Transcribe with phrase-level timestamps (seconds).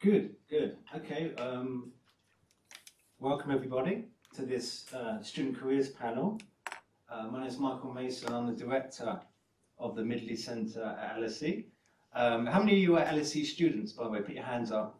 [0.00, 0.78] Good, good.
[0.96, 1.92] Okay, um,
[3.18, 6.40] welcome everybody to this uh, student careers panel.
[7.10, 8.32] Uh, my name is Michael Mason.
[8.32, 9.20] I'm the director
[9.78, 11.66] of the Middle East Centre at LSE.
[12.14, 14.20] Um, how many of you are LSE students, by the way?
[14.22, 14.98] Put your hands up.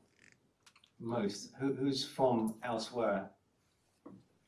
[0.98, 1.54] Most.
[1.58, 3.30] Who, who's from elsewhere?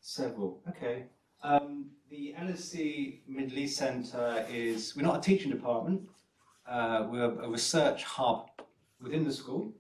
[0.03, 0.61] Several.
[0.69, 1.05] Okay.
[1.43, 6.03] Um, the LSE Middle East Centre is, we're not a teaching department,
[6.69, 8.51] uh, we're a research hub
[9.01, 9.73] within the school.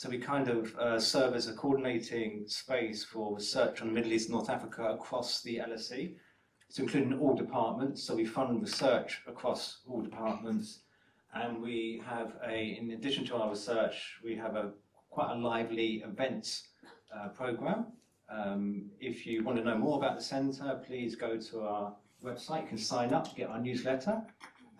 [0.00, 4.14] So we kind of uh, serve as a coordinating space for research on the Middle
[4.14, 6.14] East North Africa across the LSE.
[6.70, 8.02] So including all departments.
[8.02, 10.84] So we fund research across all departments.
[11.34, 14.70] And we have a, in addition to our research, we have a
[15.10, 16.68] quite a lively events
[17.14, 17.88] uh, program.
[18.30, 21.94] Um, if you want to know more about the centre, please go to our
[22.24, 22.62] website.
[22.62, 24.22] You can sign up, get our newsletter.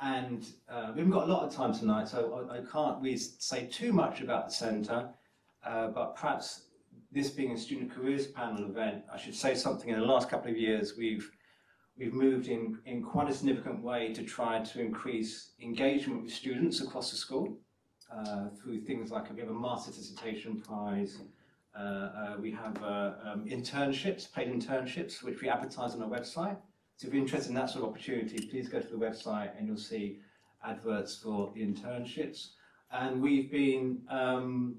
[0.02, 3.18] And uh, we haven't got a lot of time tonight, so I, I can't really
[3.18, 5.10] say too much about the centre,
[5.64, 6.62] uh, but perhaps
[7.12, 9.90] this being a student careers panel event, I should say something.
[9.90, 11.30] In the last couple of years, we've
[11.98, 16.80] we've moved in, in quite a significant way to try to increase engagement with students
[16.80, 17.58] across the school
[18.10, 21.20] uh, through things like we have a master dissertation prize,
[21.78, 26.56] uh, uh, we have uh, um, internships, paid internships, which we advertise on our website.
[27.00, 29.66] So if you're interested in that sort of opportunity, please go to the website and
[29.66, 30.18] you'll see
[30.62, 32.48] adverts for the internships.
[32.92, 34.74] And we've been um,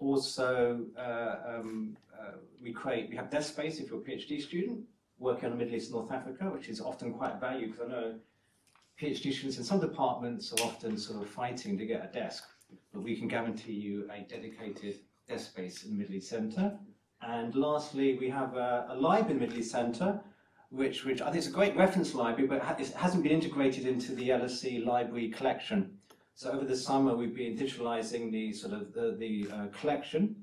[0.00, 4.80] also, uh, um, uh, we create, we have desk space if you're a PhD student
[5.20, 7.92] working on the Middle East and North Africa, which is often quite valued because I
[7.92, 8.14] know
[9.00, 12.42] PhD students in some departments are often sort of fighting to get a desk,
[12.92, 14.96] but we can guarantee you a dedicated
[15.28, 16.76] desk space in the Middle East Centre.
[17.20, 20.20] And lastly, we have a, a library in the Middle East Centre
[20.72, 24.14] which, which I think is a great reference library, but it hasn't been integrated into
[24.14, 25.98] the LSE library collection.
[26.34, 30.34] So over the summer, we've been digitalizing the sort of the, the uh, collection,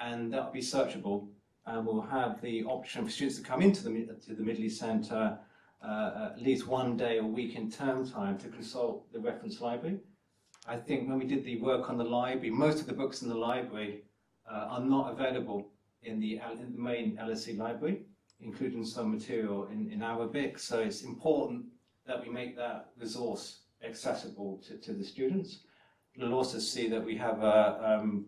[0.00, 1.28] and that'll be searchable.
[1.64, 4.80] And we'll have the option for students to come into the, to the Middle East
[4.80, 5.38] Centre
[5.80, 9.98] uh, at least one day a week in term time to consult the reference library.
[10.66, 13.28] I think when we did the work on the library, most of the books in
[13.28, 14.02] the library
[14.50, 15.68] uh, are not available
[16.02, 18.02] in the, in the main LSE library
[18.40, 20.58] including some material in, in Arabic.
[20.58, 21.66] So it's important
[22.06, 25.60] that we make that resource accessible to, to the students.
[26.14, 28.26] You'll also see that we have a, um,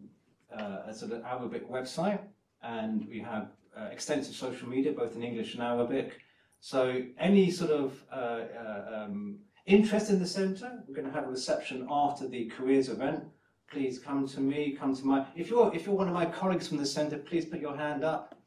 [0.56, 2.20] uh, a sort of Arabic website
[2.62, 6.20] and we have uh, extensive social media, both in English and Arabic.
[6.60, 11.25] So any sort of uh, uh um, interest in the centre, we're going to have
[11.25, 13.25] a reception after the careers event.
[13.70, 16.66] Please come to me, come to my, if you're, if you're one of my colleagues
[16.69, 18.40] from the centre, please put your hand up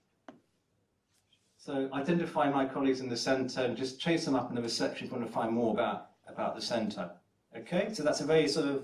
[1.66, 5.08] so identify my colleagues in the centre and just chase them up in the reception
[5.08, 7.10] if you want to find more about, about the centre.
[7.58, 8.84] Okay, so that's a very sort of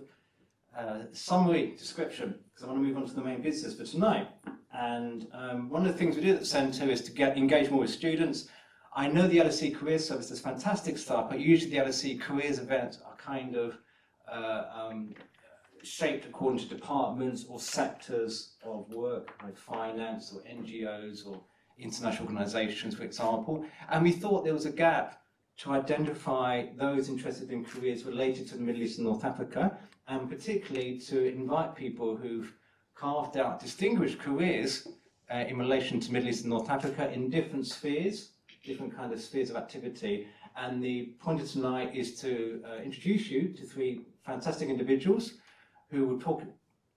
[0.78, 4.30] uh, summary description because I want to move on to the main business for tonight.
[4.72, 7.70] And um, one of the things we do at the centre is to get engage
[7.70, 8.48] more with students.
[8.96, 13.00] I know the LSE Careers Service does fantastic stuff, but usually the LSE Careers events
[13.06, 13.78] are kind of
[14.32, 15.16] uh, um,
[15.84, 21.42] shaped according to departments or sectors of work, like finance or NGOs or
[21.80, 25.22] international organisations, for example, and we thought there was a gap
[25.58, 30.30] to identify those interested in careers related to the Middle East and North Africa, and
[30.30, 32.54] particularly to invite people who've
[32.96, 34.88] carved out distinguished careers
[35.34, 38.32] uh, in relation to Middle East and North Africa in different spheres,
[38.64, 40.28] different kind of spheres of activity.
[40.56, 45.34] And the point of tonight is to uh, introduce you to three fantastic individuals
[45.92, 46.42] who will talk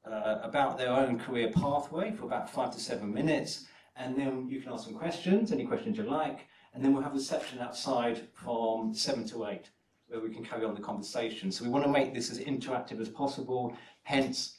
[0.05, 3.67] uh, about their own career pathway for about five to seven minutes
[3.97, 7.15] and then you can ask some questions, any questions you like, and then we'll have
[7.15, 9.69] a section outside from 7 to 8
[10.09, 11.51] where we can carry on the conversation.
[11.51, 14.59] So we want to make this as interactive as possible, hence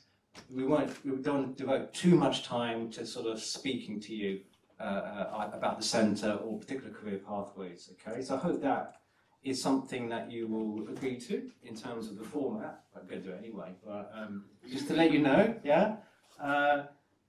[0.50, 4.40] we, won't, we don't devote too much time to sort of speaking to you
[4.80, 7.90] uh, uh, about the centre or particular career pathways.
[8.08, 8.96] Okay, so I hope that
[9.44, 12.84] is something that you will agree to in terms of the format.
[12.96, 15.98] I'm going to do it anyway, but um, just to let you know, yeah.
[16.42, 16.84] Uh,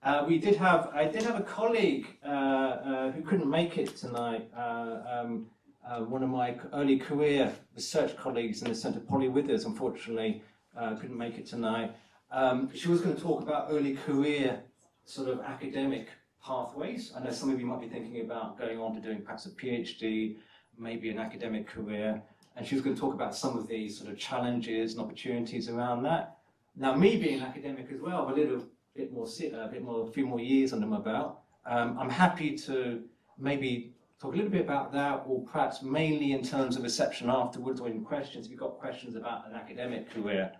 [0.04, 3.96] uh, we did have, I did have a colleague uh, uh, who couldn't make it
[3.96, 4.48] tonight.
[4.56, 5.46] Uh, um,
[5.86, 10.42] uh, one of my early career research colleagues in the Centre, Polly Withers, unfortunately
[10.78, 11.94] uh, couldn't make it tonight.
[12.30, 14.60] Um, she was going to talk about early career
[15.04, 16.08] sort of academic
[16.44, 17.12] pathways.
[17.16, 19.50] I know some of you might be thinking about going on to doing perhaps a
[19.50, 20.36] PhD,
[20.78, 22.22] maybe an academic career,
[22.56, 25.68] and she was going to talk about some of the sort of challenges and opportunities
[25.68, 26.38] around that.
[26.76, 28.64] Now, me being academic as well, a little
[28.94, 31.38] bit more, a bit more, a few more years under my belt.
[31.66, 33.02] Um, I'm happy to
[33.38, 37.80] maybe talk a little bit about that, or perhaps mainly in terms of reception afterwards,
[37.80, 38.46] or in questions.
[38.46, 40.52] If you've got questions about an academic career,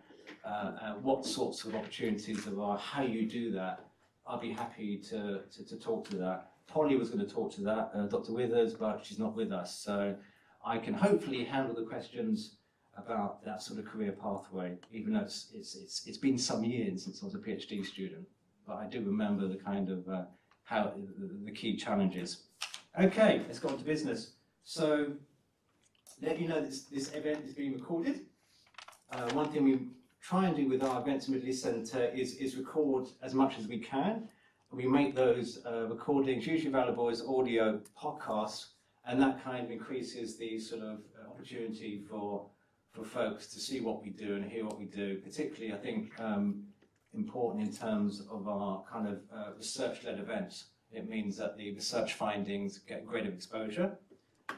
[0.44, 3.86] uh, uh, what sorts of opportunities there are, how you do that,
[4.26, 6.50] I'll be happy to, to, to talk to that.
[6.66, 8.32] Polly was going to talk to that, uh, Dr.
[8.32, 9.78] Withers, but she's not with us.
[9.78, 10.16] So
[10.64, 12.56] I can hopefully handle the questions
[12.96, 17.04] about that sort of career pathway, even though it's, it's, it's, it's been some years
[17.04, 18.26] since I was a PhD student.
[18.66, 20.22] But I do remember the kind of uh,
[20.64, 22.44] how the, the key challenges.
[22.98, 24.32] Okay, let's go on to business.
[24.64, 25.12] So
[26.22, 28.20] let you know this, this event is being recorded.
[29.12, 29.88] Uh, one thing we
[30.22, 33.66] try and do with our Events Middle East Centre is, is record as much as
[33.68, 34.28] we can.
[34.72, 38.68] We make those uh, recordings usually available as audio podcasts,
[39.06, 42.46] and that kind of increases the sort of uh, opportunity for
[42.94, 45.18] for folks to see what we do and hear what we do.
[45.18, 46.62] Particularly, I think um,
[47.12, 50.66] important in terms of our kind of uh, research-led events.
[50.92, 53.98] It means that the research findings get greater exposure.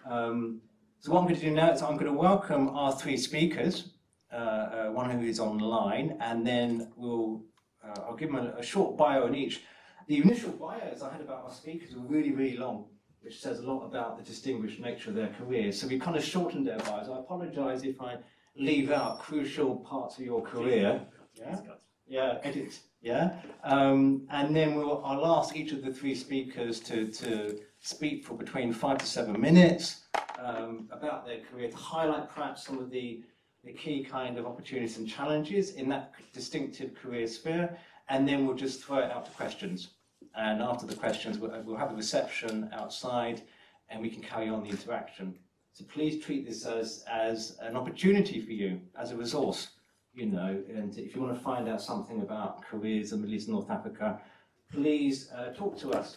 [0.09, 0.61] Um,
[1.01, 3.91] so what I'm going to do now is I'm going to welcome our three speakers
[4.33, 7.43] uh, uh, one who is online, and then we'll
[7.83, 9.63] uh, I'll give them a, a, short bio on each.
[10.09, 12.87] The initial bios I had about our speakers were really, really long,
[13.27, 15.81] which says a lot about the distinguished nature of their careers.
[15.81, 17.09] So we kind of shortened their bios.
[17.09, 18.19] I apologise if I
[18.57, 21.01] leave out crucial parts of your career.
[21.35, 21.59] Yeah,
[22.07, 22.79] yeah, edit.
[23.03, 23.35] Yeah,
[23.65, 28.35] um, and then we'll, I'll ask each of the three speakers to, to speak for
[28.35, 30.05] between five to seven minutes
[30.39, 33.25] um, about their career, to highlight perhaps some of the
[33.65, 37.77] the key kind of opportunities and challenges in that distinctive career sphere,
[38.09, 39.89] and then we'll just throw it out to questions.
[40.37, 43.43] And after the questions, we'll, we'll have a reception outside,
[43.89, 45.35] and we can carry on the interaction.
[45.73, 49.69] So please treat this as, as an opportunity for you, as a resource,
[50.15, 53.49] you know, and if you want to find out something about careers in Middle East
[53.49, 54.19] and North Africa,
[54.73, 56.17] please uh, talk to us.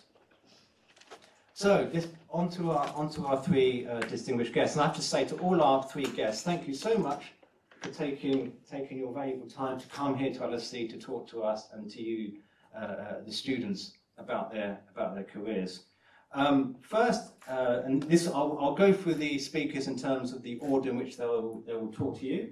[1.53, 4.75] So, this, onto our, onto our three uh, distinguished guests.
[4.75, 7.33] And I have to say to all our three guests, thank you so much
[7.81, 11.67] for taking, taking your valuable time to come here to LSE to talk to us
[11.73, 12.37] and to you,
[12.75, 15.85] uh, uh, the students, about their, about their careers.
[16.33, 20.59] Um, first, uh, and this I'll, I'll, go through the speakers in terms of the
[20.59, 22.51] order in which they'll, they will talk to you,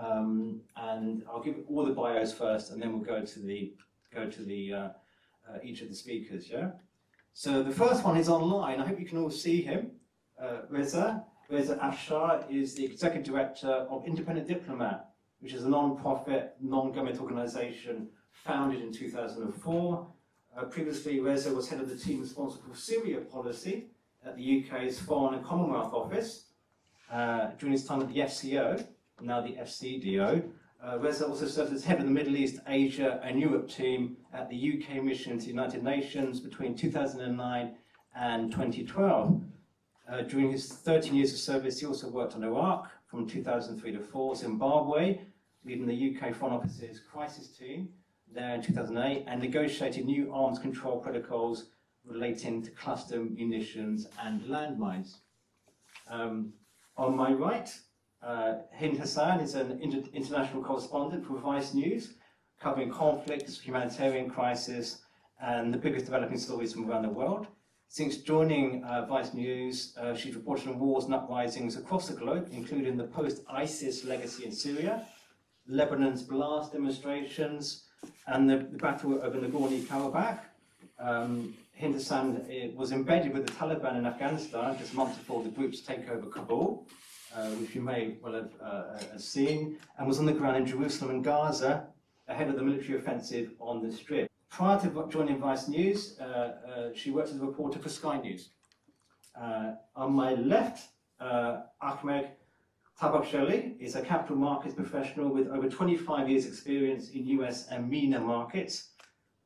[0.00, 3.72] um, and I'll give all the bios first, and then we'll go to the
[4.14, 6.48] go to the uh, uh, each of the speakers.
[6.48, 6.70] Yeah.
[7.32, 8.80] So the first one is online.
[8.80, 9.90] I hope you can all see him.
[10.40, 11.24] Uh, Reza.
[11.48, 18.08] Reza Afshar is the Executive Director of Independent Diplomat, which is a non-profit, non-government organisation
[18.44, 20.06] founded in 2004.
[20.56, 23.86] Uh, previously, Reza was head of the team responsible for Syria policy
[24.24, 26.46] at the UK's Foreign and Commonwealth Office.
[27.10, 28.86] Uh, during his time at the FCO,
[29.20, 30.48] now the FCDO,
[30.84, 34.48] uh, Reza also served as head of the Middle East, Asia and Europe team at
[34.48, 37.74] the UK mission to the United Nations between 2009
[38.14, 39.42] and 2012.
[40.08, 44.00] Uh, during his 13 years of service, he also worked on Iraq from 2003 to
[44.00, 45.20] 4, Zimbabwe,
[45.64, 47.88] leading the UK Foreign Office's crisis team
[48.32, 51.66] there in 2008, and negotiated new arms control protocols
[52.04, 55.16] relating to cluster munitions and landmines.
[56.08, 56.52] Um,
[56.96, 57.68] on my right,
[58.22, 62.14] uh, Hind Hassan is an inter international correspondent for Vice News,
[62.60, 65.02] covering conflicts, humanitarian crisis,
[65.40, 67.46] and the biggest developing stories from around the world.
[67.88, 72.48] Since joining uh, Vice News, uh, she's reported on wars and uprisings across the globe,
[72.50, 75.06] including the post-ISIS legacy in Syria,
[75.68, 77.85] Lebanon's blast demonstrations,
[78.26, 80.40] and the, the battle over Nagorno-Karabakh.
[80.98, 85.50] Um, Hind Hassan uh, was embedded with the Taliban in Afghanistan just months before the
[85.50, 86.86] group's takeover Kabul,
[87.34, 91.10] uh, which you may well have uh, seen, and was on the ground in Jerusalem
[91.10, 91.86] and Gaza
[92.28, 94.30] ahead of the military offensive on the Strip.
[94.48, 98.50] Prior to joining Vice News, uh, uh, she worked as a reporter for Sky News.
[99.38, 100.88] Uh, on my left,
[101.20, 101.60] uh,
[103.00, 107.90] Ahmed Tabaqchali is a capital markets professional with over 25 years experience in US and
[107.90, 108.90] MENA markets.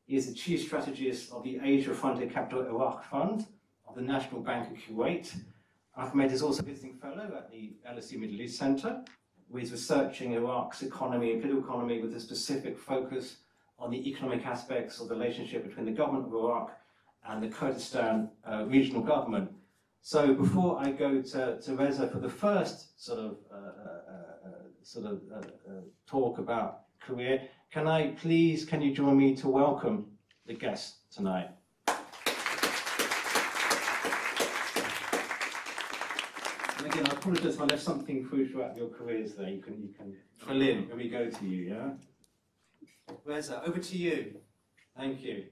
[0.06, 3.46] He is the chief strategist of the Asia Frontier Capital Iraq Fund
[3.86, 5.34] of the National Bank of Kuwait.
[5.96, 9.02] Ahmed is also a visiting fellow at the LSE Middle East Center,
[9.48, 13.38] where he's researching Iraq's economy and political economy with a specific focus
[13.78, 16.78] on the economic aspects of the relationship between the government of Iraq
[17.28, 19.50] and the Kurdistan uh, regional government.
[20.02, 24.50] So before I go to, to Reza for the first sort of uh, uh, uh
[24.82, 29.48] sort of uh, uh, talk about career, can I please can you join me to
[29.48, 30.06] welcome
[30.46, 31.50] the guests tonight?
[36.78, 39.50] And again, I apologise if I left something crucial out of your careers there.
[39.50, 41.90] You can you can fill in when we go to you, yeah.
[43.26, 44.36] Reza, over to you.
[44.96, 45.44] Thank you.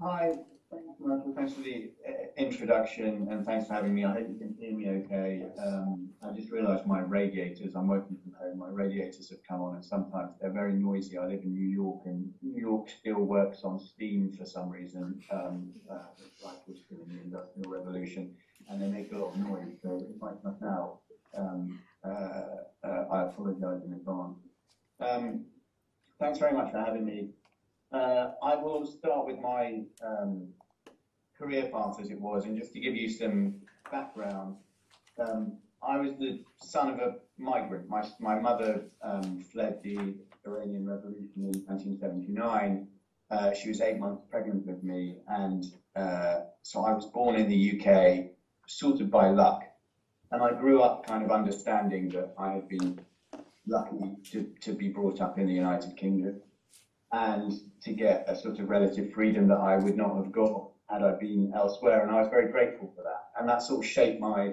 [0.00, 0.32] Hi,
[0.72, 4.04] Michael, thanks for the uh, introduction and thanks for having me.
[4.04, 5.44] I hope you can hear me okay.
[5.62, 9.74] Um, I just realised my radiators, I'm working from home, my radiators have come on
[9.74, 11.18] and sometimes they're very noisy.
[11.18, 15.20] I live in New York and New York still works on steam for some reason,
[15.30, 16.06] um, uh,
[16.42, 18.32] like we're still in the Industrial Revolution,
[18.70, 19.74] and they make a lot of noise.
[19.82, 21.00] So if I cut out,
[21.36, 22.08] um, uh,
[22.84, 24.38] uh, I apologise in advance.
[25.00, 25.44] Um,
[26.18, 27.28] thanks very much for having me.
[27.92, 30.48] Uh, I will start with my um,
[31.38, 33.54] career path as it was, and just to give you some
[33.90, 34.56] background,
[35.18, 37.88] um, I was the son of a migrant.
[37.88, 40.14] My, my mother um, fled the
[40.46, 42.86] Iranian Revolution in 1979.
[43.30, 45.64] Uh, she was eight months pregnant with me, and
[45.96, 48.32] uh, so I was born in the UK
[48.66, 49.62] sort of by luck.
[50.30, 53.00] And I grew up kind of understanding that I had been
[53.66, 56.40] lucky to, to be brought up in the United Kingdom
[57.12, 61.02] and to get a sort of relative freedom that I would not have got had
[61.02, 62.02] I been elsewhere.
[62.02, 63.22] And I was very grateful for that.
[63.38, 64.52] And that sort of shaped my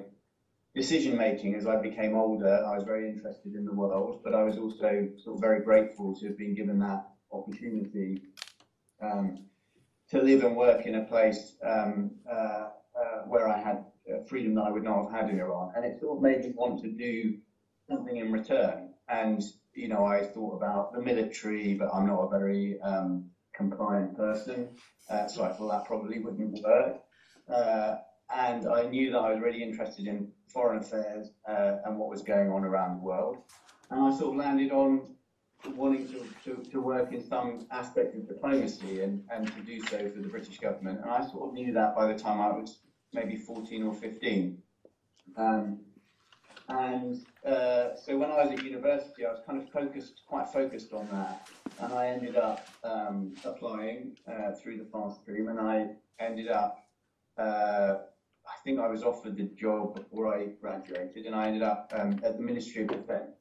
[0.76, 2.64] decision making as I became older.
[2.66, 6.16] I was very interested in the world, but I was also sort of very grateful
[6.16, 8.22] to have been given that opportunity
[9.02, 9.46] um,
[10.10, 12.68] to live and work in a place um, uh,
[13.00, 13.84] uh, where I had
[14.28, 15.72] freedom that I would not have had in Iran.
[15.76, 17.36] And it sort of made me want to do
[17.88, 18.90] something in return.
[19.08, 19.42] And
[19.74, 23.26] you know, I thought about the military, but I'm not a very um,
[23.60, 24.70] compliant person,
[25.10, 27.02] uh, so I thought that probably wouldn't work.
[27.48, 27.96] Uh,
[28.34, 32.22] and I knew that I was really interested in foreign affairs uh, and what was
[32.22, 33.38] going on around the world.
[33.90, 35.16] And I sort of landed on
[35.76, 39.98] wanting to, to, to, work in some aspect of diplomacy and, and to do so
[40.10, 41.00] for the British government.
[41.02, 42.80] And I sort of knew that by the time I was
[43.14, 44.58] maybe 14 or 15.
[45.36, 45.80] Um,
[46.70, 50.94] and uh, so when I was at university, I was kind of focused, quite focused
[50.94, 51.50] on that.
[51.80, 55.88] And I ended up um, applying uh, through the fast stream, and I
[56.20, 56.78] ended up,
[57.40, 57.96] uh,
[58.46, 62.20] I think I was offered the job before I graduated, and I ended up um,
[62.24, 63.36] at the Ministry of Defence.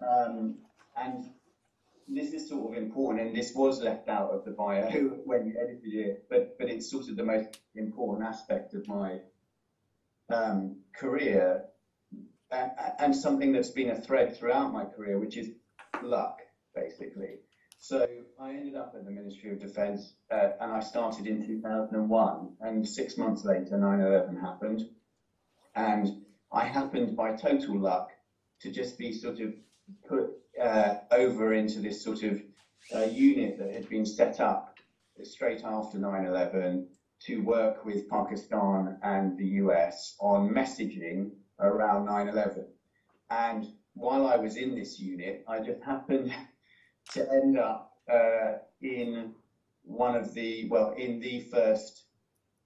[0.00, 0.58] Um,
[0.96, 1.24] and
[2.06, 4.88] this is sort of important, and this was left out of the bio
[5.24, 9.18] when you edited it, but but it's sort of the most important aspect of my
[10.32, 11.64] um, career
[12.50, 15.50] and something that's been a thread throughout my career, which is
[16.02, 16.38] luck,
[16.74, 17.38] basically.
[17.78, 18.06] So
[18.38, 22.56] I ended up at the Ministry of Defence, uh, and I started in 2001.
[22.60, 24.82] And six months later, 9/11 happened,
[25.74, 28.10] and I happened by total luck
[28.60, 29.54] to just be sort of
[30.06, 30.30] put
[30.60, 32.42] uh, over into this sort of
[32.94, 34.78] uh, unit that had been set up
[35.22, 36.86] straight after 9/11
[37.20, 42.66] to work with Pakistan and the US on messaging around 9/11.
[43.30, 46.32] And while I was in this unit, I just happened
[47.12, 49.34] to end up uh, in
[49.82, 52.04] one of the well, in the first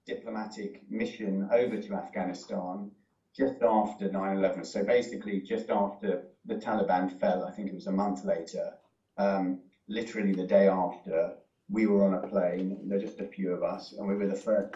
[0.05, 2.91] diplomatic mission over to Afghanistan
[3.35, 4.65] just after 9/11.
[4.65, 8.73] So basically, just after the Taliban fell, I think it was a month later.
[9.17, 11.33] Um, literally the day after,
[11.69, 12.87] we were on a plane.
[12.87, 14.75] There were just a few of us, and we were the first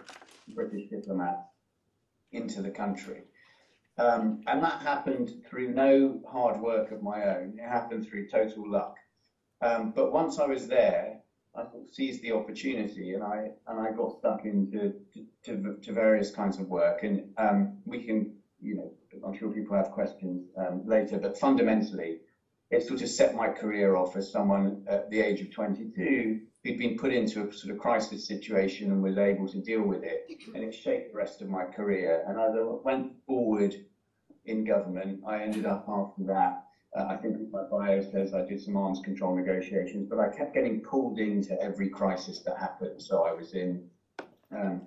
[0.55, 1.47] British diplomats
[2.31, 3.23] into the country.
[3.99, 7.59] Um, and that happened through no hard work of my own.
[7.59, 8.95] It happened through total luck.
[9.61, 11.19] Um, but once I was there,
[11.53, 14.93] I seized the opportunity and I and I got stuck into
[15.43, 17.03] to, to, various kinds of work.
[17.03, 18.91] And um, we can, you know,
[19.25, 21.17] I'm sure people have questions um, later.
[21.17, 22.19] But fundamentally,
[22.71, 26.77] it sort of set my career off as someone at the age of 22 who'd
[26.77, 30.25] been put into a sort of crisis situation and was able to deal with it.
[30.53, 32.23] And it shaped the rest of my career.
[32.27, 33.75] And as I went forward
[34.45, 35.21] in government.
[35.27, 36.63] I ended up after that,
[36.95, 40.53] uh, I think my bio says I did some arms control negotiations, but I kept
[40.53, 43.01] getting pulled into every crisis that happened.
[43.01, 43.83] So I was in,
[44.51, 44.81] um,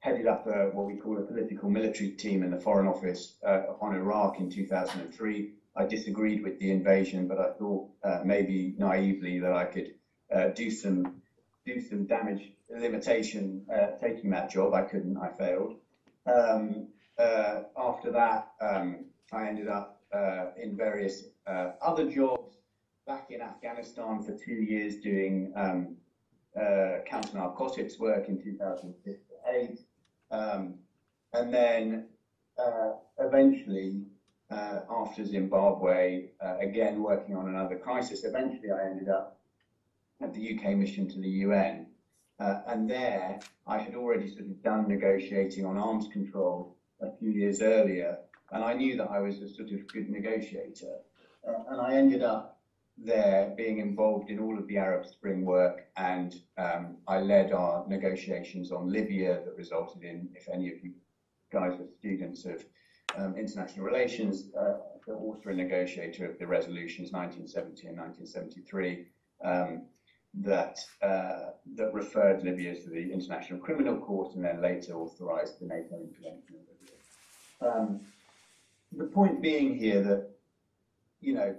[0.00, 3.60] headed up a, what we call a political military team in the Foreign Office uh,
[3.80, 5.50] on Iraq in 2003.
[5.76, 9.94] I disagreed with the invasion, but I thought uh, maybe naively that I could
[10.32, 11.04] uh, do some
[11.64, 14.74] do some damage limitation uh, taking that job.
[14.74, 15.16] I couldn't.
[15.16, 15.74] I failed.
[16.26, 22.56] Um, uh, after that, um, I ended up uh, in various uh, other jobs
[23.06, 25.96] back in Afghanistan for two years doing um,
[26.60, 29.80] uh, counter narcotics work in 2008.
[30.30, 30.74] Um,
[31.32, 32.06] and then
[32.58, 34.02] uh, eventually,
[34.50, 36.28] uh, after Zimbabwe,
[36.60, 39.38] again working on another crisis, eventually I ended up
[40.20, 41.86] at the UK mission to the UN.
[42.38, 47.60] and there, I had already sort of done negotiating on arms control a few years
[47.62, 48.18] earlier,
[48.52, 50.96] and I knew that I was a sort of good negotiator.
[51.46, 52.60] Uh, and I ended up
[52.96, 57.84] there being involved in all of the Arab Spring work, and um, I led our
[57.88, 60.92] negotiations on Libya that resulted in, if any of you
[61.52, 62.64] guys are students of
[63.16, 64.74] um, international relations, uh,
[65.06, 69.06] the author and negotiator of the resolutions 1970 and 1973
[69.44, 69.82] um,
[70.34, 75.66] that uh, that referred Libya to the International Criminal Court and then later authorised the
[75.66, 76.58] NATO intervention.
[77.64, 78.00] Um,
[78.92, 80.30] the point being here that
[81.20, 81.54] you know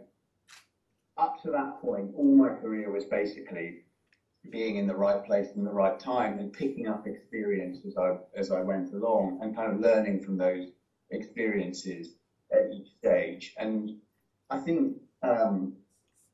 [1.18, 3.78] up to that point, all my career was basically
[4.52, 8.12] being in the right place in the right time and picking up experience as I
[8.38, 10.68] as I went along and kind of learning from those
[11.10, 12.16] experiences
[12.52, 13.54] at each stage.
[13.58, 13.92] And
[14.50, 15.74] I think um,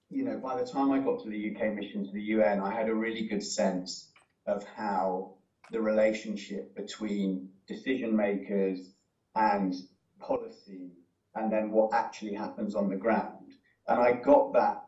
[0.10, 2.74] you know by the time I got to the UK mission to the UN, I
[2.74, 4.10] had a really good sense
[4.46, 5.32] of how
[5.72, 8.90] the relationship between decision makers
[9.36, 9.74] and
[10.20, 10.92] policy
[11.36, 13.54] and then what actually happens on the ground.
[13.88, 14.84] And I got that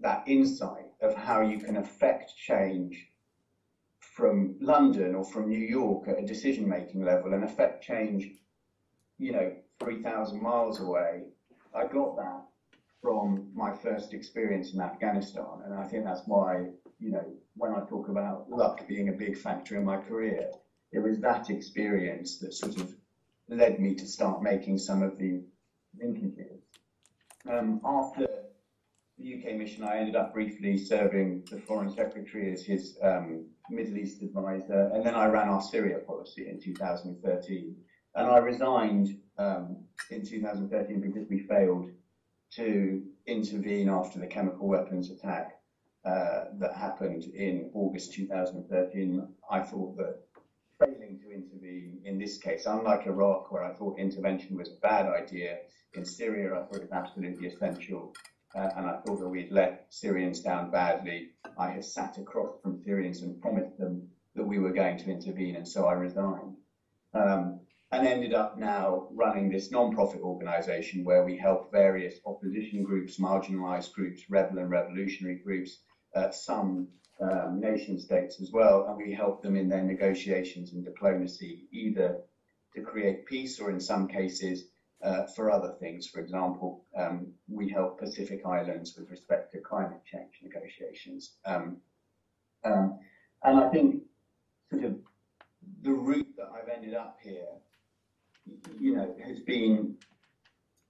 [0.00, 3.06] that insight of how you can affect change
[4.00, 8.28] from London or from New York at a decision making level and affect change,
[9.18, 11.22] you know, 3,000 miles away.
[11.74, 12.42] I got that
[13.00, 15.62] from my first experience in Afghanistan.
[15.64, 16.66] And I think that's why,
[16.98, 17.24] you know,
[17.56, 20.50] when I talk about luck being a big factor in my career,
[20.92, 22.94] it was that experience that sort of
[23.56, 25.42] led me to start making some of the
[26.02, 26.60] linkages.
[27.48, 28.26] Um, after
[29.18, 33.98] the UK mission, I ended up briefly serving the Foreign Secretary as his um, Middle
[33.98, 37.76] East advisor, and then I ran our Syria policy in 2013.
[38.14, 39.78] And I resigned um,
[40.10, 41.90] in 2013 because we failed
[42.56, 45.58] to intervene after the chemical weapons attack
[46.04, 49.26] uh, that happened in August 2013.
[49.50, 50.20] I thought that
[50.84, 55.06] failing to intervene in this case, unlike Iraq, where I thought intervention was a bad
[55.06, 55.58] idea,
[55.94, 58.14] in Syria I thought it was absolutely essential
[58.54, 61.30] uh, and I thought that we'd let Syrians down badly.
[61.58, 65.56] I had sat across from Syrians and promised them that we were going to intervene,
[65.56, 66.56] and so I resigned.
[67.14, 67.60] Um,
[67.90, 73.92] and ended up now running this non-profit organization where we help various opposition groups, marginalized
[73.92, 75.78] groups, rebel and revolutionary groups,
[76.14, 76.88] uh, some
[77.22, 82.18] um, nation states as well, and we help them in their negotiations and diplomacy, either
[82.74, 84.64] to create peace or in some cases
[85.02, 86.06] uh, for other things.
[86.06, 91.32] For example, um, we help Pacific Islands with respect to climate change negotiations.
[91.44, 91.78] Um,
[92.64, 92.98] um,
[93.42, 94.02] and I think
[94.70, 94.96] sort of
[95.82, 97.48] the route that I've ended up here,
[98.78, 99.96] you know, has been,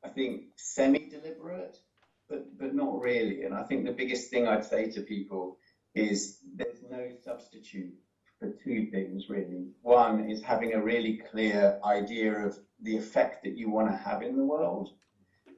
[0.04, 1.78] I think, semi-deliberate,
[2.28, 3.42] but but not really.
[3.42, 5.58] And I think the biggest thing I'd say to people
[5.94, 7.94] is there's no substitute
[8.38, 9.68] for two things really.
[9.82, 14.22] One is having a really clear idea of the effect that you want to have
[14.22, 14.90] in the world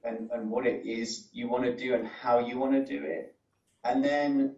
[0.05, 3.05] and, and what it is you want to do and how you want to do
[3.05, 3.35] it.
[3.85, 4.57] And then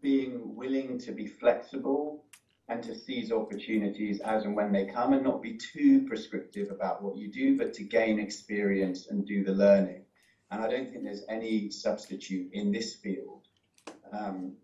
[0.00, 2.24] being willing to be flexible
[2.68, 7.02] and to seize opportunities as and when they come and not be too prescriptive about
[7.02, 10.02] what you do, but to gain experience and do the learning.
[10.50, 13.42] And I don't think there's any substitute in this field.
[14.12, 14.54] Um,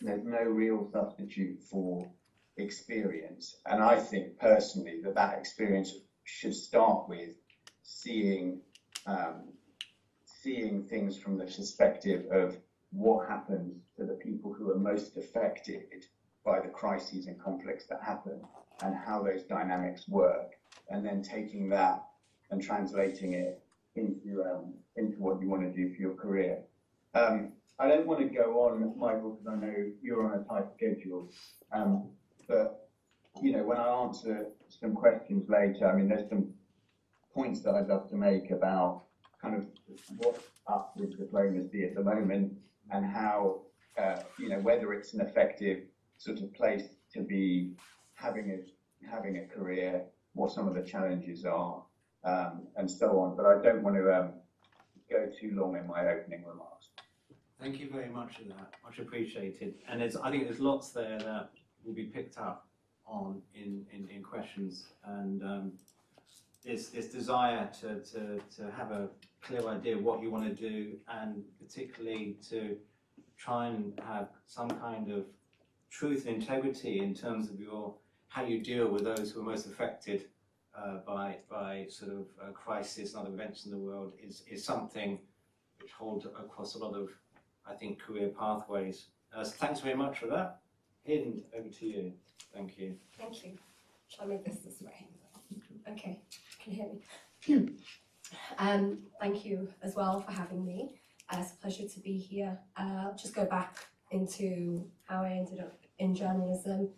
[0.00, 2.10] there's no real substitute for
[2.56, 3.56] experience.
[3.66, 7.36] And I think personally that that experience should start with
[7.82, 8.60] seeing
[9.06, 9.52] um,
[10.24, 12.56] seeing things from the perspective of
[12.92, 16.06] what happens to the people who are most affected
[16.44, 18.40] by the crises and conflicts that happen
[18.82, 20.52] and how those dynamics work
[20.88, 22.02] and then taking that
[22.50, 23.62] and translating it
[23.96, 26.62] into um, into what you want to do for your career.
[27.14, 30.66] Um, I don't want to go on, Michael, because I know you're on a tight
[30.76, 31.30] schedule.
[31.72, 32.10] Um,
[32.46, 32.90] but
[33.40, 36.52] you know, when I answer some questions later, I mean, there's some
[37.32, 39.04] points that I'd love to make about
[39.40, 39.66] kind of
[40.18, 42.52] what's up with diplomacy at the moment
[42.90, 43.62] and how,
[43.96, 45.78] uh, you know, whether it's an effective
[46.18, 47.70] sort of place to be
[48.12, 51.82] having a having a career, what some of the challenges are,
[52.24, 53.36] um, and so on.
[53.38, 54.32] But I don't want to um,
[55.08, 56.89] go too long in my opening remarks.
[57.60, 58.72] Thank you very much for that.
[58.82, 59.74] Much appreciated.
[59.86, 61.50] And there's, I think there's lots there that
[61.84, 62.66] will be picked up
[63.06, 65.72] on in, in, in questions and um,
[66.64, 69.08] this, this desire to, to, to have a
[69.42, 72.78] clear idea of what you want to do and particularly to
[73.36, 75.24] try and have some kind of
[75.90, 77.94] truth and integrity in terms of your
[78.28, 80.26] how you deal with those who are most affected
[80.78, 85.18] uh, by by sort of crisis and other events in the world is, is something
[85.80, 87.08] which holds across a lot of
[87.66, 89.06] I think career pathways.
[89.34, 90.60] Uh, so thanks very much for that.
[91.06, 92.12] Hind, over to you.
[92.54, 92.96] Thank you.
[93.18, 93.52] Thank you.
[94.08, 95.06] Shall I move this this way?
[95.90, 96.20] Okay,
[96.62, 96.82] can you
[97.46, 97.76] hear me?
[98.58, 100.94] um, thank you as well for having me.
[101.30, 102.58] Uh, it's a pleasure to be here.
[102.76, 103.76] Uh, I'll just go back
[104.10, 106.90] into how I ended up in journalism.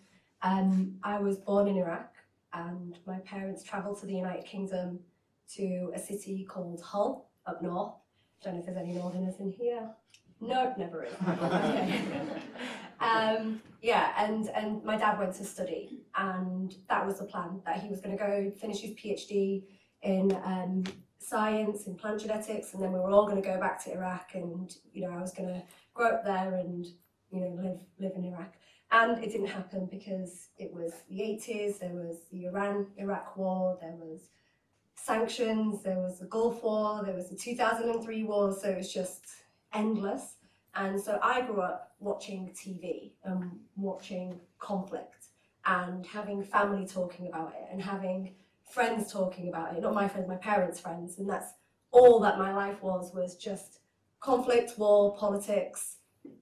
[0.43, 2.13] Um, I was born in Iraq,
[2.53, 5.01] and my parents travelled to the United Kingdom
[5.55, 7.95] to a city called Hull up north.
[8.41, 9.89] I Don't know if there's any northerners in here.
[10.43, 11.15] No, never is.
[11.29, 12.03] Okay.
[13.01, 17.81] um, yeah, and and my dad went to study, and that was the plan that
[17.81, 19.63] he was going to go finish his PhD
[20.03, 20.83] in um,
[21.19, 24.31] science in plant genetics, and then we were all going to go back to Iraq,
[24.35, 25.63] and you know I was going to
[25.95, 26.87] grow up there and
[27.31, 28.55] you know live live in Iraq.
[28.91, 33.79] And it didn't happen because it was the 80s, there was the Iran Iraq war,
[33.81, 34.29] there was
[34.97, 39.25] sanctions, there was the Gulf War, there was the 2003 war, so it was just
[39.73, 40.37] endless.
[40.75, 45.27] And so I grew up watching TV and watching conflict
[45.67, 48.35] and having family talking about it and having
[48.71, 51.19] friends talking about it, not my friends, my parents' friends.
[51.19, 51.53] And that's
[51.91, 53.81] all that my life was, was just
[54.21, 55.97] conflict, war, politics.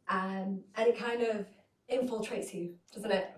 [0.08, 1.46] Um, and it kind of
[1.92, 3.32] infiltrates you, doesn't it?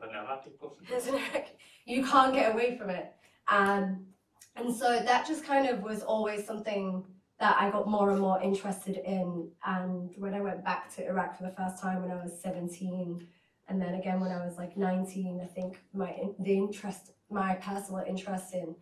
[0.89, 1.59] Doesn't it?
[1.85, 3.13] You can't get away from it.
[3.49, 4.07] Um,
[4.55, 7.03] and so that just kind of was always something
[7.43, 9.51] that I got more and more interested in.
[9.67, 13.27] And when I went back to Iraq for the first time when I was 17,
[13.67, 18.05] and then again when I was like 19, I think my the interest, my personal
[18.07, 18.77] interest in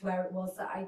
[0.00, 0.86] where it was that I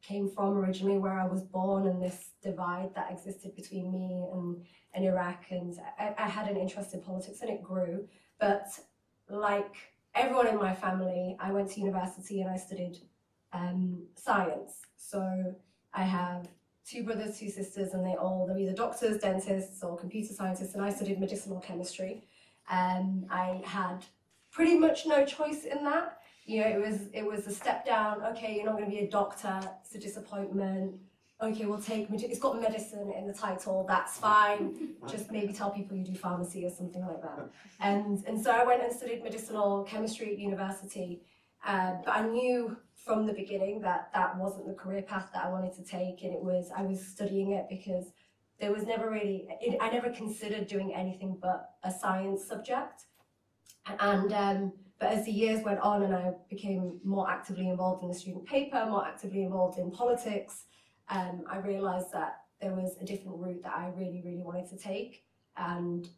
[0.00, 4.64] came from originally, where I was born, and this divide that existed between me and,
[4.94, 5.46] and Iraq.
[5.50, 8.06] And I, I had an interest in politics and it grew.
[8.38, 8.68] But
[9.28, 9.74] like
[10.14, 12.98] everyone in my family, I went to university and I studied
[13.52, 14.82] um, science.
[14.96, 15.56] So
[15.92, 16.46] I have
[16.86, 20.74] two brothers, two sisters, and they all they're either doctors, dentists, or computer scientists.
[20.74, 22.24] And I studied medicinal chemistry.
[22.70, 24.04] Um, I had
[24.50, 26.18] pretty much no choice in that.
[26.46, 28.22] You know, it was it was a step down.
[28.32, 29.60] Okay, you're not going to be a doctor.
[29.84, 30.94] It's a disappointment.
[31.42, 32.08] Okay, we'll take.
[32.10, 33.84] It's got medicine in the title.
[33.88, 34.94] That's fine.
[35.08, 37.48] Just maybe tell people you do pharmacy or something like that.
[37.80, 41.22] And and so I went and studied medicinal chemistry at university.
[41.64, 45.50] Uh, but I knew from the beginning that that wasn't the career path that I
[45.50, 48.06] wanted to take, and it was I was studying it because
[48.60, 53.04] there was never really it, I never considered doing anything but a science subject,
[53.98, 58.08] and um, but as the years went on and I became more actively involved in
[58.08, 60.64] the student paper, more actively involved in politics,
[61.08, 64.76] um, I realised that there was a different route that I really really wanted to
[64.76, 65.24] take,
[65.56, 66.08] and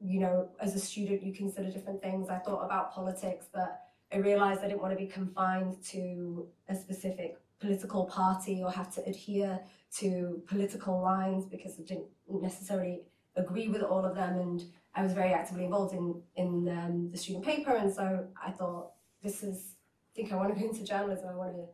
[0.00, 2.28] you know as a student you consider different things.
[2.28, 6.74] I thought about politics, but I realised I didn't want to be confined to a
[6.74, 9.60] specific political party or have to adhere
[9.96, 13.02] to political lines because I didn't necessarily
[13.36, 14.38] agree with all of them.
[14.38, 18.50] And I was very actively involved in in um, the student paper, and so I
[18.50, 18.92] thought
[19.22, 19.74] this is.
[20.12, 21.28] I think I want to go into journalism.
[21.28, 21.66] I want to.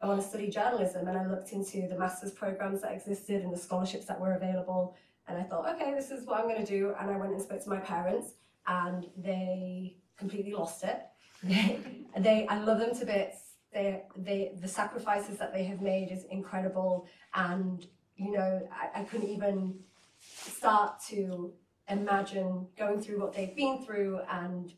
[0.00, 3.52] I want to study journalism, and I looked into the master's programs that existed and
[3.52, 4.96] the scholarships that were available.
[5.28, 6.92] And I thought, okay, this is what I'm going to do.
[6.98, 8.32] And I went and spoke to my parents,
[8.66, 11.02] and they completely lost it
[11.42, 11.78] they,
[12.18, 13.38] they, I love them to bits.
[13.72, 19.04] They, they, the sacrifices that they have made is incredible, and you know, I, I
[19.04, 19.78] couldn't even
[20.20, 21.52] start to
[21.88, 24.72] imagine going through what they've been through and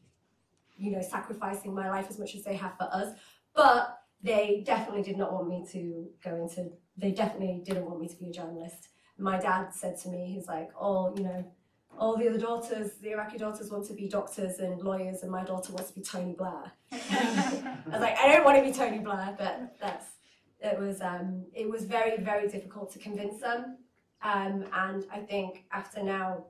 [0.77, 3.16] you know sacrificing my life as much as they have for us.
[3.55, 8.09] But they definitely did not want me to go into they definitely didn't want me
[8.09, 8.88] to be a journalist.
[9.18, 11.44] My dad said to me he's like oh you know
[11.98, 15.44] all the other daughters, the Iraqi daughters want to be doctors and lawyers, and my
[15.44, 16.72] daughter wants to be Tony Blair.
[16.92, 20.07] I was like, I don't want to be Tony Blair, but that's
[20.61, 23.78] it was um, it was very very difficult to convince them,
[24.22, 26.46] um, and I think after now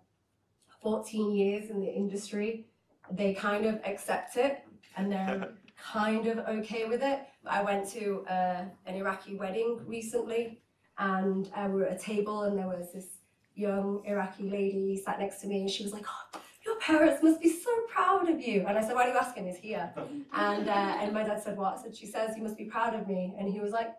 [0.82, 2.66] 14 years in the industry,
[3.10, 4.64] they kind of accept it
[4.96, 5.48] and they're
[5.92, 7.20] kind of okay with it.
[7.46, 10.60] I went to uh, an Iraqi wedding recently,
[10.98, 13.06] and uh, we were at a table, and there was this
[13.54, 17.40] young Iraqi lady sat next to me and she was like, oh, your parents must
[17.40, 18.64] be so proud of you.
[18.66, 19.46] And I said, why are you asking?
[19.46, 19.92] He's here.
[20.36, 21.78] And, uh, and my dad said, what?
[21.78, 23.34] I said, she says you must be proud of me.
[23.38, 23.94] And he was like,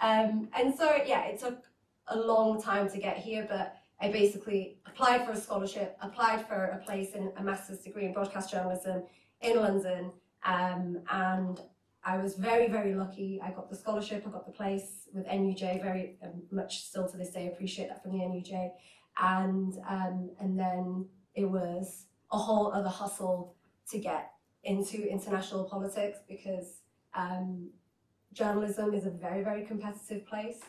[0.00, 1.62] um, and so, yeah, it took
[2.08, 6.64] a long time to get here, but I basically applied for a scholarship, applied for
[6.64, 9.04] a place in a master's degree in broadcast journalism
[9.40, 10.10] in London,
[10.44, 11.60] um, and
[12.04, 13.40] I was very, very lucky.
[13.42, 17.16] I got the scholarship, I got the place with NUJ, very um, much still to
[17.16, 18.72] this day, appreciate that from the NUJ.
[19.18, 23.54] And, um, and then it was a whole other hustle
[23.90, 24.32] to get
[24.64, 26.80] into international politics because
[27.14, 27.70] um,
[28.32, 30.60] journalism is a very, very competitive place.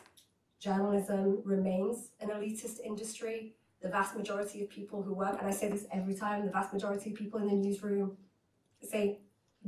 [0.58, 3.56] Journalism remains an elitist industry.
[3.82, 6.72] The vast majority of people who work, and I say this every time, the vast
[6.72, 8.16] majority of people in the newsroom
[8.82, 9.18] say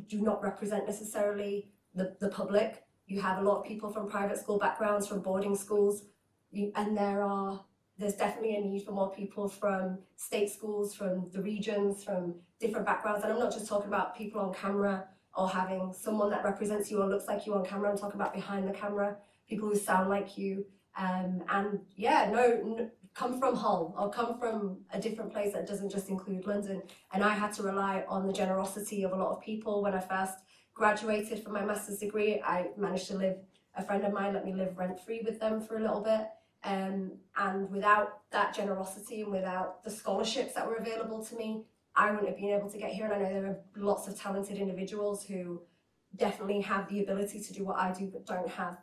[0.07, 2.85] do not represent necessarily the, the public.
[3.07, 6.05] You have a lot of people from private school backgrounds, from boarding schools,
[6.53, 7.65] and there are
[7.99, 12.87] there's definitely a need for more people from state schools, from the regions, from different
[12.87, 13.25] backgrounds.
[13.25, 17.03] And I'm not just talking about people on camera or having someone that represents you
[17.03, 17.91] or looks like you on camera.
[17.91, 19.17] I'm talking about behind the camera,
[19.49, 20.65] people who sound like you.
[20.97, 25.91] Um, and yeah, no, come from Hull or come from a different place that doesn't
[25.91, 26.81] just include London.
[27.13, 29.99] And I had to rely on the generosity of a lot of people when I
[29.99, 30.39] first
[30.73, 32.41] graduated from my master's degree.
[32.41, 33.39] I managed to live,
[33.75, 36.29] a friend of mine let me live rent free with them for a little bit.
[36.63, 41.65] Um, and without that generosity and without the scholarships that were available to me,
[41.97, 43.07] I wouldn't have been able to get here.
[43.07, 45.63] And I know there are lots of talented individuals who
[46.15, 48.79] definitely have the ability to do what I do, but don't have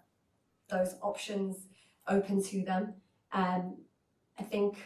[0.67, 1.67] those options
[2.09, 2.95] open to them.
[3.31, 3.77] Um,
[4.39, 4.77] I think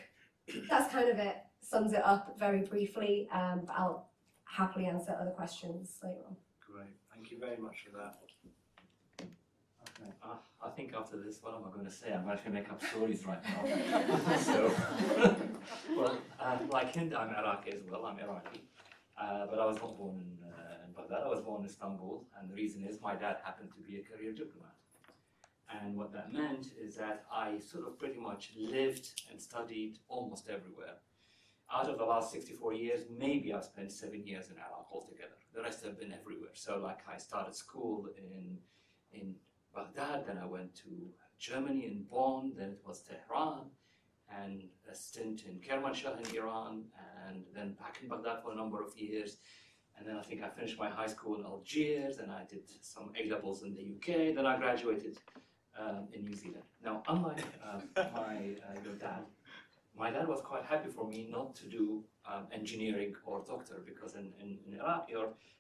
[0.69, 4.09] that's kind of it, sums it up very briefly, um, but I'll
[4.45, 6.35] happily answer other questions later on.
[6.59, 8.17] Great, thank you very much for that.
[9.21, 10.11] Okay.
[10.23, 12.13] Uh, I think after this, what am I going to say?
[12.13, 14.37] I'm going to make up stories right now.
[14.37, 14.73] so,
[15.95, 18.05] well, uh, like Hind, I'm Iraqi as well.
[18.05, 18.61] I'm Iraqi,
[19.19, 21.23] uh, but I was not born in, uh, in Baghdad.
[21.25, 24.03] I was born in Istanbul, and the reason is my dad happened to be a
[24.03, 24.75] career diplomat.
[25.69, 30.49] And what that meant is that I sort of pretty much lived and studied almost
[30.49, 30.95] everywhere.
[31.71, 35.37] Out of the last 64 years, maybe I've spent seven years in Iraq altogether.
[35.53, 36.49] The rest have been everywhere.
[36.53, 38.57] So, like, I started school in
[39.11, 39.35] in
[39.73, 40.89] Baghdad, then I went to
[41.37, 43.65] Germany in Bonn, then it was Tehran,
[44.29, 46.83] and a stint in Kermanshah in Iran,
[47.27, 49.37] and then back in Baghdad for a number of years.
[49.97, 53.11] And then I think I finished my high school in Algiers, and I did some
[53.19, 54.33] A levels in the UK.
[54.35, 55.17] Then I graduated
[55.79, 56.63] um, in New Zealand.
[56.83, 59.25] Now, unlike um, my uh, your dad,
[59.97, 64.15] my dad was quite happy for me not to do um, engineering or doctor because
[64.15, 65.09] in, in, in Iraq,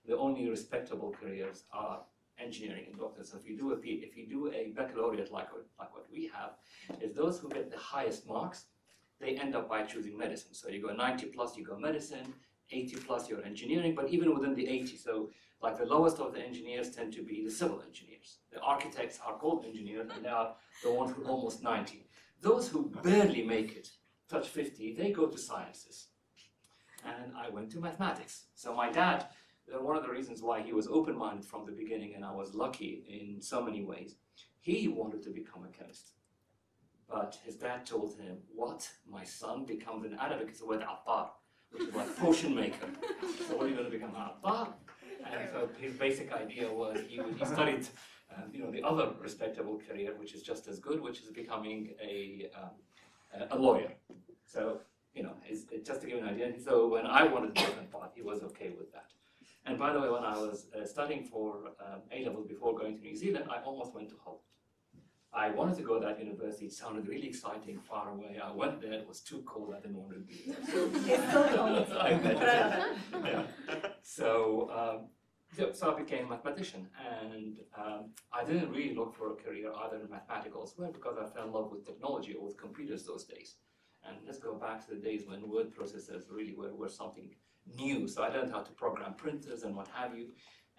[0.07, 2.01] the only respectable careers are
[2.39, 3.23] engineering and doctor.
[3.23, 6.51] So if you do a if you do a baccalaureate like like what we have,
[7.01, 8.65] is those who get the highest marks,
[9.19, 10.53] they end up by choosing medicine.
[10.53, 12.33] So you go 90 plus, you go medicine.
[12.71, 13.95] 80 plus, you're engineering.
[13.95, 17.43] But even within the 80, so like the lowest of the engineers tend to be
[17.43, 18.37] the civil engineers.
[18.51, 22.05] The architects are called engineers, and they are the ones who are almost 90.
[22.41, 23.89] Those who barely make it,
[24.29, 26.07] touch 50, they go to sciences.
[27.05, 28.45] And I went to mathematics.
[28.55, 29.25] So my dad
[29.73, 32.55] uh, one of the reasons why he was open-minded from the beginning, and I was
[32.55, 34.15] lucky in so many ways.
[34.59, 36.11] He wanted to become a chemist,
[37.09, 38.89] but his dad told him, "What?
[39.07, 41.31] My son becomes an Arabic it's the word attar,
[41.71, 42.87] which is like potion maker.
[43.47, 44.73] so what are you going to become an attar?"
[45.25, 47.87] And so his basic idea was he, he studied,
[48.31, 51.93] uh, you know, the other respectable career, which is just as good, which is becoming
[52.01, 53.91] a um, a- lawyer.
[54.45, 54.79] So
[55.13, 56.45] you know, it's, it's just to give an idea.
[56.47, 59.09] And So when I wanted to that path, he was okay with that.
[59.65, 62.95] And by the way, when I was uh, studying for um, A level before going
[62.97, 64.41] to New Zealand, I almost went to Hull.
[65.31, 66.65] I wanted to go to that university.
[66.65, 68.39] It sounded really exciting, far away.
[68.43, 68.93] I went there.
[68.93, 69.73] It was too cold.
[69.77, 70.57] I didn't want to be there.
[70.59, 71.91] It's still cold.
[71.99, 72.39] I bet.
[72.39, 73.47] But I love it.
[73.67, 73.89] Yeah.
[74.01, 75.07] So, um,
[75.55, 76.87] so, so I became a mathematician,
[77.21, 81.17] and um, I didn't really look for a career either in mathematics or well because
[81.17, 83.55] I fell in love with technology or with computers those days.
[84.07, 87.29] And let's go back to the days when word processors really were, were something
[87.75, 88.07] new.
[88.07, 90.27] So I learned how to program printers and what have you.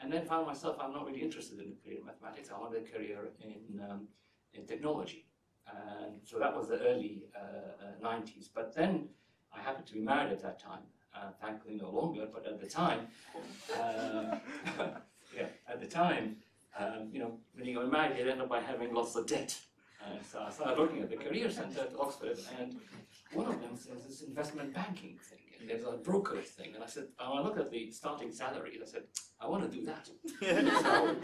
[0.01, 2.49] And then found myself, I'm not really interested in a career in mathematics.
[2.55, 4.09] I wanted a career in, um,
[4.55, 5.27] in technology.
[5.67, 8.49] And so that was the early uh, uh, 90s.
[8.53, 9.09] But then
[9.57, 10.83] I happened to be married at that time.
[11.15, 12.27] Uh, thankfully, no longer.
[12.33, 13.09] But at the time,
[13.75, 14.41] um,
[15.37, 16.37] yeah, at the time,
[16.79, 19.59] um, you know, when you got married, you end up by having lots of debt.
[20.03, 22.77] Uh, so I started looking at the career centre at Oxford, and
[23.33, 26.75] one of them says this investment banking thing, and there's a brokerage thing.
[26.75, 29.05] And I said, and I looked at the starting salary, and I said,
[29.41, 30.09] I want to do that.
[30.83, 31.17] so,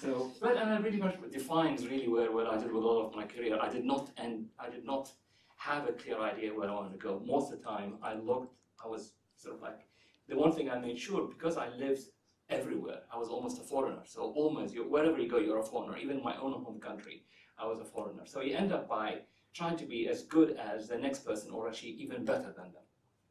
[0.00, 3.14] so, but and it really much defines really where, where I did with all of
[3.14, 3.58] my career.
[3.60, 5.10] I did not, and I did not
[5.56, 7.22] have a clear idea where I wanted to go.
[7.24, 9.80] Most of the time, I looked, I was sort of like,
[10.28, 12.02] the one thing I made sure, because I lived
[12.48, 14.02] everywhere, I was almost a foreigner.
[14.04, 15.96] So almost, wherever you go, you're a foreigner.
[15.98, 17.24] Even in my own home country,
[17.58, 18.22] I was a foreigner.
[18.24, 19.18] So you end up by
[19.54, 22.82] trying to be as good as the next person or actually even better than them.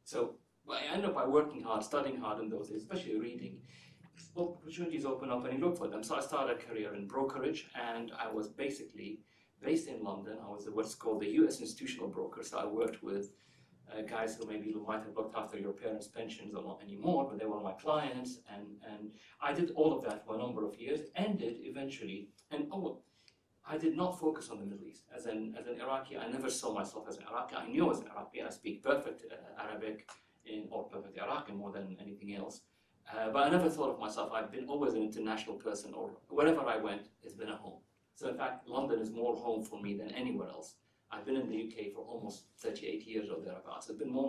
[0.05, 0.35] So
[0.71, 3.59] I end up by working hard, studying hard in those days, especially reading.
[4.35, 6.03] Opportunities open up and you look for them.
[6.03, 9.19] So I started a career in brokerage and I was basically
[9.61, 10.37] based in London.
[10.43, 12.41] I was what's called the US institutional broker.
[12.43, 13.33] So I worked with
[13.91, 17.37] uh, guys who maybe might have looked after your parents' pensions or not anymore, but
[17.39, 18.39] they were my clients.
[18.53, 22.29] And, and I did all of that for a number of years, ended eventually.
[22.51, 23.01] And oh,
[23.65, 25.03] I did not focus on the Middle East.
[25.15, 27.55] As an, as an Iraqi, I never saw myself as an Iraqi.
[27.55, 28.41] I knew I was an Iraqi.
[28.41, 30.09] I speak perfect uh, Arabic
[30.45, 32.61] in, or perfect Iraqi more than anything else.
[33.11, 34.31] Uh, but I never thought of myself.
[34.33, 37.79] I've been always an international person, or wherever I went, it's been a home.
[38.15, 40.75] So in fact, London is more home for me than anywhere else.
[41.11, 43.89] I've been in the UK for almost 38 years or thereabouts.
[43.89, 44.21] It's been more